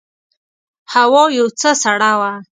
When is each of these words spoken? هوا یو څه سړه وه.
هوا 0.93 1.23
یو 1.37 1.47
څه 1.59 1.69
سړه 1.83 2.11
وه. 2.19 2.31